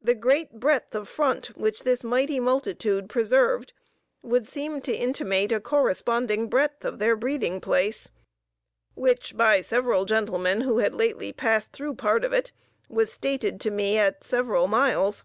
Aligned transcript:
The 0.00 0.16
great 0.16 0.58
breadth 0.58 0.92
of 0.96 1.08
front 1.08 1.56
which 1.56 1.84
this 1.84 2.02
mighty 2.02 2.40
multitude 2.40 3.08
preserved 3.08 3.72
would 4.20 4.44
seem 4.44 4.80
to 4.80 4.92
intimate 4.92 5.52
a 5.52 5.60
corresponding 5.60 6.48
breadth 6.48 6.84
of 6.84 6.98
their 6.98 7.14
breeding 7.14 7.60
place, 7.60 8.10
which, 8.96 9.36
by 9.36 9.60
several 9.60 10.04
gentlemen 10.04 10.62
who 10.62 10.78
had 10.78 10.96
lately 10.96 11.32
passed 11.32 11.70
through 11.70 11.94
part 11.94 12.24
of 12.24 12.32
it, 12.32 12.50
was 12.88 13.12
stated 13.12 13.60
to 13.60 13.70
me 13.70 13.96
at 13.98 14.24
several 14.24 14.66
miles. 14.66 15.22